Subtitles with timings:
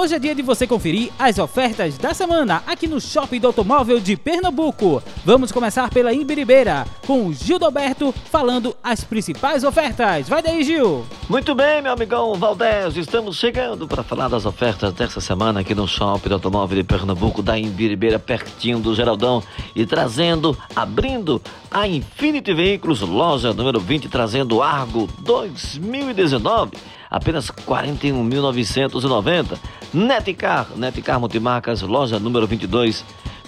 [0.00, 3.98] Hoje é dia de você conferir as ofertas da semana aqui no Shopping do Automóvel
[3.98, 5.02] de Pernambuco.
[5.24, 10.28] Vamos começar pela Imbiribeira, com o Gil Alberto falando as principais ofertas.
[10.28, 11.04] Vai daí, Gil!
[11.28, 15.88] Muito bem, meu amigão Valdez, estamos chegando para falar das ofertas dessa semana aqui no
[15.88, 19.42] Shopping do Automóvel de Pernambuco, da Imbiribeira, pertinho do Geraldão,
[19.74, 29.58] e trazendo, abrindo a Infinity Veículos, loja número 20, trazendo Argo 2019 apenas 41.990.
[29.92, 33.04] Netcar, Netcar Multimarcas, loja número 22,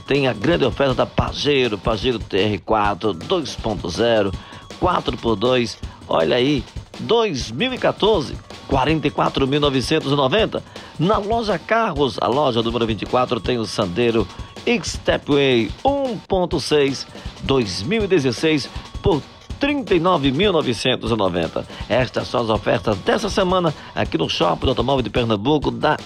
[0.06, 4.34] tem a grande oferta da Pajero, Pajero TR4 2.0,
[4.80, 5.76] 4x2,
[6.08, 6.64] olha aí,
[7.00, 8.34] 2014,
[8.68, 10.62] 44.990.
[10.98, 14.26] Na loja Carros, a loja número 24 tem o Sandero
[14.66, 17.06] X-Stepway 1.6
[17.42, 18.68] 2016
[19.02, 19.22] por
[19.60, 21.64] 39.990.
[21.88, 25.96] Estas são as ofertas dessa semana aqui no Shopping do Automóvel de Pernambuco, da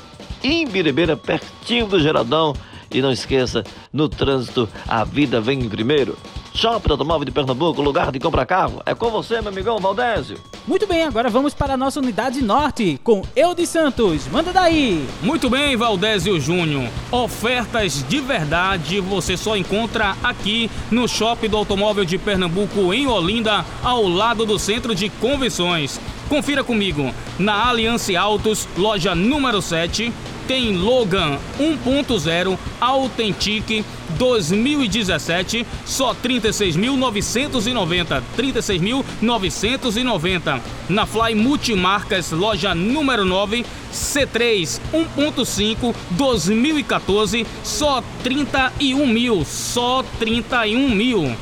[0.43, 2.55] Imbiribeira, pertinho do Geradão.
[2.91, 6.17] E não esqueça, no trânsito, a vida vem em primeiro.
[6.55, 8.81] Shopping Automóvel de Pernambuco, lugar de comprar carro.
[8.87, 10.39] É com você, meu amigão Valdésio.
[10.67, 14.29] Muito bem, agora vamos para a nossa unidade norte com Eudes Santos.
[14.29, 15.05] Manda daí!
[15.21, 16.89] Muito bem, Valdésio Júnior.
[17.11, 23.65] Ofertas de verdade você só encontra aqui no Shopping do Automóvel de Pernambuco, em Olinda,
[23.83, 26.01] ao lado do Centro de Convenções.
[26.29, 27.13] Confira comigo.
[27.39, 30.13] Na Aliança Autos, loja número 7,
[30.47, 33.85] tem Logan 1.0 Authentic
[34.19, 40.61] 2017, só 36.990, 36.990.
[40.89, 51.35] Na Fly Multimarcas, loja número 9, C3 1.5 2014, só 31 mil, só 31 mil.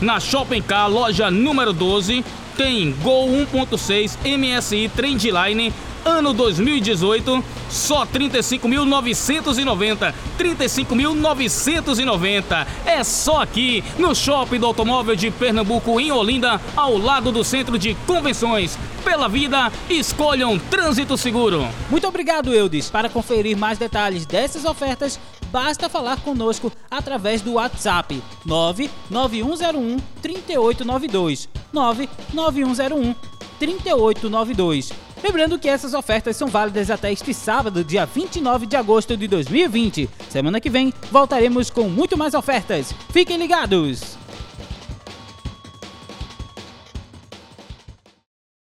[0.00, 2.24] Na Shopping Car, loja número 12,
[2.60, 5.72] tem Gol 1.6 MSI Trendline
[6.04, 10.12] ano 2018, só 35.990.
[10.38, 12.66] 35.990.
[12.84, 17.78] É só aqui no Shopping do Automóvel de Pernambuco, em Olinda, ao lado do Centro
[17.78, 18.78] de Convenções.
[19.02, 21.66] Pela vida, escolham trânsito seguro.
[21.90, 22.90] Muito obrigado, Eudes.
[22.90, 25.18] Para conferir mais detalhes dessas ofertas,
[25.50, 31.59] basta falar conosco através do WhatsApp 99101 3892.
[31.72, 33.14] 99101
[33.58, 34.92] 3892.
[35.22, 40.08] Lembrando que essas ofertas são válidas até este sábado, dia 29 de agosto de 2020.
[40.30, 42.94] Semana que vem voltaremos com muito mais ofertas.
[43.10, 44.09] Fiquem ligados!